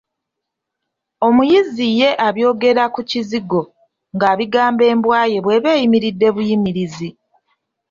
[1.27, 3.61] Omuyizzi ye abyogera ku kizigo
[4.15, 7.09] ng’abigamba embwa ye bw’eba eyimiridde buyimirizi.